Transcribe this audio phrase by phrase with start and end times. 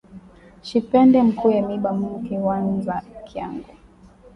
[0.67, 2.95] Shipende mukuye miba mu kiwanza
[3.27, 3.71] kyangu